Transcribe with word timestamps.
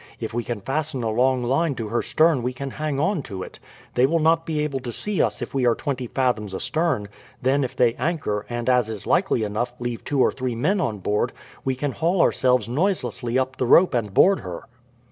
If 0.19 0.33
we 0.33 0.43
can 0.43 0.61
fasten 0.61 1.03
a 1.03 1.11
long 1.11 1.43
line 1.43 1.75
to 1.75 1.89
her 1.89 2.01
stern 2.01 2.41
we 2.41 2.53
can 2.53 2.71
hang 2.71 2.99
on 2.99 3.21
to 3.21 3.43
it. 3.43 3.59
They 3.93 4.07
will 4.07 4.17
not 4.17 4.47
be 4.47 4.61
able 4.63 4.79
to 4.79 4.91
see 4.91 5.21
us 5.21 5.43
if 5.43 5.53
we 5.53 5.63
are 5.67 5.75
twenty 5.75 6.07
fathoms 6.07 6.55
astern. 6.55 7.07
Then, 7.39 7.63
if 7.63 7.75
they 7.75 7.93
anchor, 7.99 8.47
and, 8.49 8.67
as 8.67 8.89
is 8.89 9.05
likely 9.05 9.43
enough, 9.43 9.75
leave 9.77 10.03
two 10.03 10.19
or 10.19 10.31
three 10.31 10.55
men 10.55 10.81
on 10.81 10.97
board, 10.97 11.33
we 11.63 11.75
can 11.75 11.91
haul 11.91 12.19
ourselves 12.19 12.67
noiselessly 12.67 13.37
up 13.37 13.51
with 13.51 13.57
the 13.57 13.67
rope 13.67 13.93
and 13.93 14.11
board 14.11 14.39
her." 14.39 14.63